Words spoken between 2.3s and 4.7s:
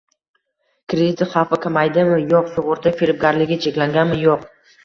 Yo'q Sug'urta firibgarligi cheklanganmi? Yo'q